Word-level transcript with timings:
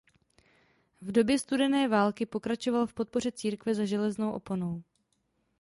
V 1.01 1.11
době 1.11 1.39
studené 1.39 1.87
války 1.87 2.25
pokračoval 2.25 2.87
v 2.87 2.93
podpoře 2.93 3.31
církve 3.31 3.75
za 3.75 3.85
železnou 3.85 4.31
oponou. 4.31 4.83